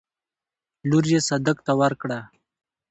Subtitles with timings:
[0.89, 2.19] لور يې صدک ته ورکړه.